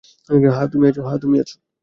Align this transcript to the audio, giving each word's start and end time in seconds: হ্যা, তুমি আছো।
হ্যা, 0.49 0.63
তুমি 0.71 0.85
আছো। 0.89 1.55